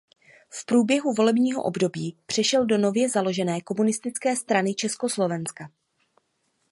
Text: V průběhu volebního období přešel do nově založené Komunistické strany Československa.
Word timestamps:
V 0.49 0.65
průběhu 0.65 1.13
volebního 1.13 1.63
období 1.63 2.17
přešel 2.25 2.65
do 2.65 2.77
nově 2.77 3.09
založené 3.09 3.61
Komunistické 3.61 4.35
strany 4.35 4.73
Československa. 4.73 5.69